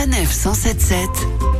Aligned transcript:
Sanef 0.00 0.32
177. 0.32 1.08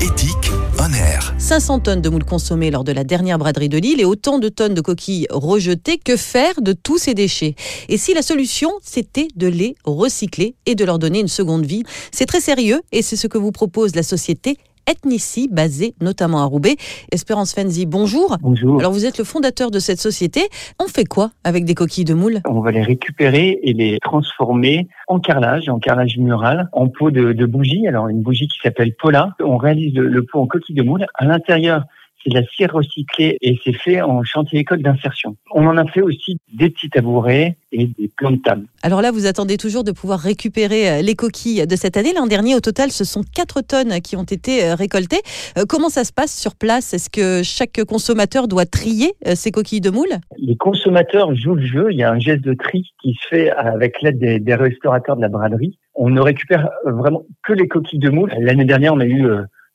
Éthique 0.00 0.50
on 0.78 0.90
air. 0.94 1.34
500 1.36 1.80
tonnes 1.80 2.00
de 2.00 2.08
moules 2.08 2.24
consommées 2.24 2.70
lors 2.70 2.84
de 2.84 2.92
la 2.92 3.04
dernière 3.04 3.36
braderie 3.36 3.68
de 3.68 3.76
Lille 3.76 4.00
et 4.00 4.06
autant 4.06 4.38
de 4.38 4.48
tonnes 4.48 4.72
de 4.72 4.80
coquilles 4.80 5.26
rejetées. 5.28 5.98
Que 5.98 6.16
faire 6.16 6.62
de 6.62 6.72
tous 6.72 6.96
ces 6.96 7.12
déchets? 7.12 7.54
Et 7.90 7.98
si 7.98 8.14
la 8.14 8.22
solution, 8.22 8.72
c'était 8.82 9.28
de 9.36 9.46
les 9.46 9.74
recycler 9.84 10.54
et 10.64 10.74
de 10.74 10.86
leur 10.86 10.98
donner 10.98 11.20
une 11.20 11.28
seconde 11.28 11.66
vie? 11.66 11.82
C'est 12.12 12.24
très 12.24 12.40
sérieux 12.40 12.80
et 12.92 13.02
c'est 13.02 13.16
ce 13.16 13.26
que 13.26 13.36
vous 13.36 13.52
propose 13.52 13.94
la 13.94 14.02
société 14.02 14.56
Ethnici, 14.90 15.48
basée 15.48 15.94
notamment 16.00 16.40
à 16.40 16.44
Roubaix. 16.46 16.74
Espérance 17.12 17.54
Fenzi, 17.54 17.86
bonjour. 17.86 18.36
Bonjour. 18.40 18.80
Alors 18.80 18.90
vous 18.90 19.06
êtes 19.06 19.18
le 19.18 19.24
fondateur 19.24 19.70
de 19.70 19.78
cette 19.78 20.00
société. 20.00 20.48
On 20.80 20.88
fait 20.88 21.04
quoi 21.04 21.30
avec 21.44 21.64
des 21.64 21.74
coquilles 21.74 22.04
de 22.04 22.14
moules? 22.14 22.40
On 22.44 22.60
va 22.60 22.72
les 22.72 22.82
récupérer 22.82 23.60
et 23.62 23.72
les 23.72 23.98
transformer 24.02 24.88
en 25.06 25.20
carrelage, 25.20 25.68
en 25.68 25.78
carrelage 25.78 26.18
mural, 26.18 26.68
en 26.72 26.88
pot 26.88 27.12
de, 27.12 27.32
de 27.32 27.46
bougie. 27.46 27.86
Alors 27.86 28.08
une 28.08 28.20
bougie 28.22 28.48
qui 28.48 28.58
s'appelle 28.62 28.92
Pola. 29.00 29.36
On 29.38 29.58
réalise 29.58 29.94
le, 29.94 30.08
le 30.08 30.24
pot 30.24 30.40
en 30.40 30.46
coquille 30.48 30.74
de 30.74 30.82
moule. 30.82 31.06
À 31.14 31.24
l'intérieur, 31.24 31.84
c'est 32.22 32.30
de 32.30 32.34
la 32.34 32.46
cire 32.46 32.70
recyclée 32.72 33.36
et 33.40 33.58
c'est 33.64 33.72
fait 33.72 34.02
en 34.02 34.22
chantier 34.24 34.60
école 34.60 34.82
d'insertion. 34.82 35.36
On 35.52 35.66
en 35.66 35.76
a 35.76 35.86
fait 35.86 36.02
aussi 36.02 36.36
des 36.52 36.70
petits 36.70 36.90
tabourets 36.90 37.56
et 37.72 37.86
des 37.86 38.10
plans 38.16 38.32
de 38.32 38.38
table. 38.38 38.66
Alors 38.82 39.02
là, 39.02 39.10
vous 39.10 39.26
attendez 39.26 39.56
toujours 39.56 39.84
de 39.84 39.92
pouvoir 39.92 40.18
récupérer 40.18 40.90
euh, 40.90 41.02
les 41.02 41.14
coquilles 41.14 41.66
de 41.66 41.76
cette 41.76 41.96
année. 41.96 42.12
L'an 42.14 42.26
dernier, 42.26 42.54
au 42.54 42.60
total, 42.60 42.90
ce 42.90 43.04
sont 43.04 43.22
4 43.22 43.60
tonnes 43.62 44.00
qui 44.00 44.16
ont 44.16 44.24
été 44.24 44.64
euh, 44.64 44.74
récoltées. 44.74 45.20
Euh, 45.58 45.64
comment 45.68 45.88
ça 45.88 46.04
se 46.04 46.12
passe 46.12 46.36
sur 46.36 46.54
place? 46.54 46.92
Est-ce 46.92 47.10
que 47.10 47.42
chaque 47.42 47.82
consommateur 47.84 48.48
doit 48.48 48.66
trier 48.66 49.12
ces 49.34 49.50
coquilles 49.50 49.80
de 49.80 49.90
moule 49.90 50.08
Les 50.38 50.56
consommateurs 50.56 51.34
jouent 51.34 51.54
le 51.54 51.66
jeu. 51.66 51.86
Il 51.90 51.98
y 51.98 52.02
a 52.02 52.10
un 52.10 52.18
geste 52.18 52.42
de 52.42 52.54
tri 52.54 52.90
qui 53.02 53.14
se 53.14 53.28
fait 53.28 53.50
avec 53.50 54.00
l'aide 54.02 54.18
des, 54.18 54.40
des 54.40 54.54
restaurateurs 54.54 55.16
de 55.16 55.22
la 55.22 55.28
braderie. 55.28 55.78
On 55.94 56.10
ne 56.10 56.20
récupère 56.20 56.68
vraiment 56.84 57.24
que 57.44 57.52
les 57.52 57.68
coquilles 57.68 57.98
de 57.98 58.10
moule. 58.10 58.32
L'année 58.38 58.64
dernière, 58.64 58.94
on 58.94 59.00
a 59.00 59.06
eu 59.06 59.26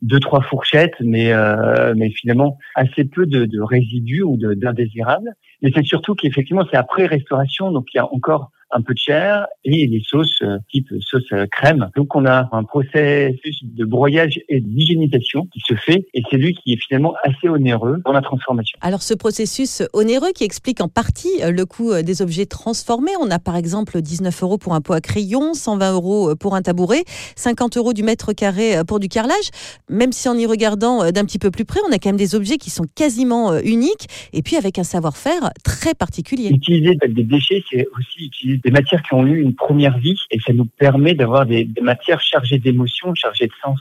deux 0.06 0.20
trois 0.20 0.42
fourchettes, 0.42 0.96
mais 1.00 1.34
euh, 1.34 1.94
mais 1.98 2.10
finalement 2.12 2.58
assez 2.76 3.06
peu 3.06 3.26
de, 3.26 3.46
de 3.46 3.60
résidus 3.62 4.24
ou 4.24 4.38
d'indésirables. 4.38 5.32
Mais 5.62 5.72
c'est 5.74 5.84
surtout 5.84 6.16
qu'effectivement 6.16 6.66
c'est 6.70 6.78
après 6.78 7.06
restauration, 7.06 7.72
donc 7.72 7.88
il 7.94 7.98
y 7.98 8.00
a 8.00 8.06
encore 8.14 8.52
un 8.76 8.82
peu 8.82 8.94
de 8.94 9.00
chair 9.00 9.48
et 9.64 9.88
les 9.88 10.02
sauces 10.06 10.42
euh, 10.42 10.58
type 10.70 10.90
sauce 11.00 11.24
euh, 11.32 11.46
crème. 11.50 11.90
Donc 11.96 12.16
on 12.16 12.26
a 12.26 12.50
un 12.52 12.64
processus 12.64 13.64
de 13.64 13.86
broyage 13.86 14.40
et 14.50 14.60
d'hygiénisation 14.60 15.48
qui 15.54 15.62
se 15.62 15.76
fait 15.76 16.06
et 16.14 16.22
c'est 16.30 16.38
lui 16.38 16.54
qui 16.54 16.74
est 16.74 16.80
finalement 16.86 17.14
assez 17.24 17.48
onéreux 17.48 18.02
dans 18.06 18.12
la 18.12 18.22
transformation. 18.22 18.78
Alors 18.82 19.02
ce 19.02 19.14
processus 19.14 19.82
onéreux 19.94 20.32
qui 20.36 20.44
explique 20.44 20.82
en 20.82 20.90
partie 20.90 21.30
euh, 21.42 21.52
le 21.52 21.66
coût 21.66 21.94
des 22.04 22.22
objets 22.22 22.46
transformés, 22.46 23.12
on 23.22 23.32
a 23.32 23.40
par 23.40 23.56
exemple 23.56 24.02
19 24.02 24.44
euros 24.44 24.58
pour 24.58 24.74
un 24.74 24.82
pot 24.82 24.94
à 24.94 25.02
crayon, 25.02 25.54
120 25.54 25.94
euros 25.94 26.36
pour 26.36 26.56
un 26.56 26.62
tabouret, 26.62 27.04
50 27.36 27.78
euros 27.78 27.94
du 27.94 28.04
mètre 28.04 28.34
carré 28.34 28.84
pour 28.86 29.00
du 29.00 29.08
carrelage. 29.08 29.50
Même 29.90 30.12
si 30.12 30.28
en 30.28 30.38
y 30.38 30.46
regardant 30.46 31.12
d'un 31.12 31.24
petit 31.24 31.40
peu 31.40 31.52
plus 31.52 31.66
près, 31.66 31.80
on 31.88 31.92
a 31.92 31.98
quand 31.98 32.10
même 32.10 32.18
des 32.18 32.36
objets 32.36 32.58
qui 32.58 32.70
sont 32.70 32.86
quasiment 32.96 33.58
uniques 33.60 34.08
et 34.34 34.42
puis 34.42 34.58
avec 34.58 34.78
un 34.80 34.84
savoir-faire 34.84 35.52
très 35.64 35.94
particulier. 35.94 36.50
Utiliser 36.50 36.98
des 37.08 37.24
déchets, 37.24 37.64
c'est 37.72 37.88
aussi 37.98 38.26
utiliser 38.26 38.60
des 38.66 38.72
matières 38.72 39.04
qui 39.04 39.14
ont 39.14 39.26
eu 39.26 39.42
une 39.42 39.54
première 39.54 39.98
vie 39.98 40.20
et 40.32 40.40
ça 40.40 40.52
nous 40.52 40.66
permet 40.66 41.14
d'avoir 41.14 41.46
des, 41.46 41.64
des, 41.64 41.82
matières 41.82 42.20
chargées 42.20 42.58
d'émotions, 42.58 43.14
chargées 43.14 43.46
de 43.46 43.54
sens. 43.64 43.80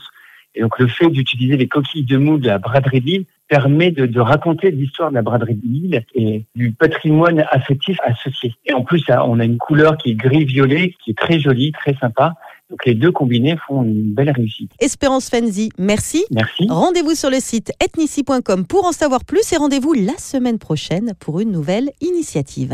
Et 0.53 0.61
donc 0.61 0.77
le 0.79 0.87
fait 0.87 1.09
d'utiliser 1.09 1.57
les 1.57 1.67
coquilles 1.67 2.05
de 2.05 2.17
moule 2.17 2.39
de 2.39 2.47
la 2.47 2.59
braderie 2.59 3.01
de 3.01 3.05
Lille 3.05 3.25
permet 3.47 3.91
de, 3.91 4.05
de 4.05 4.19
raconter 4.19 4.71
l'histoire 4.71 5.09
de 5.09 5.15
la 5.15 5.23
braderie 5.23 5.55
de 5.55 5.67
Lille 5.67 6.03
et 6.13 6.45
du 6.55 6.71
patrimoine 6.71 7.45
affectif 7.51 7.97
associé. 8.03 8.53
Et 8.65 8.73
en 8.73 8.83
plus, 8.83 9.03
on 9.09 9.39
a 9.39 9.43
une 9.43 9.57
couleur 9.57 9.97
qui 9.97 10.11
est 10.11 10.15
gris-violet, 10.15 10.93
qui 11.03 11.11
est 11.11 11.17
très 11.17 11.39
jolie, 11.39 11.71
très 11.71 11.95
sympa. 11.95 12.33
Donc 12.69 12.85
les 12.85 12.95
deux 12.95 13.11
combinés 13.11 13.57
font 13.67 13.83
une 13.83 14.13
belle 14.13 14.31
réussite. 14.31 14.71
Espérance 14.79 15.29
Fenzi, 15.29 15.69
merci. 15.77 16.25
Merci. 16.31 16.67
Rendez-vous 16.69 17.15
sur 17.15 17.29
le 17.29 17.39
site 17.39 17.71
ethnici.com 17.83 18.65
pour 18.65 18.85
en 18.85 18.91
savoir 18.91 19.25
plus 19.25 19.51
et 19.51 19.57
rendez-vous 19.57 19.93
la 19.93 20.17
semaine 20.17 20.57
prochaine 20.57 21.13
pour 21.19 21.39
une 21.39 21.51
nouvelle 21.51 21.89
initiative. 22.01 22.73